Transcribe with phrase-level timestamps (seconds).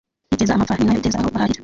[0.35, 1.59] iteza amapfa ninayo iteza aho bahahira